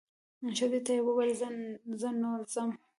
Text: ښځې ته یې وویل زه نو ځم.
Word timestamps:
ښځې 0.57 0.79
ته 0.85 0.91
یې 0.95 1.01
وویل 1.05 1.31
زه 2.01 2.09
نو 2.21 2.31
ځم. 2.53 2.69